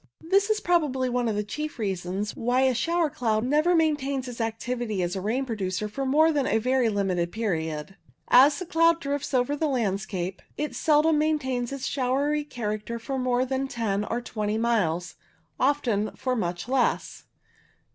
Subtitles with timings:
[0.31, 4.41] This is probably one of the chief reasons why a shower cloud never maintains its
[4.41, 7.95] activity as a rain producer for more than a very limited period.
[8.27, 13.19] As the cloud drifts over the landscape, it seldom main tains its showery character for
[13.19, 15.17] more than ten or twenty miles,
[15.59, 17.25] often for much less.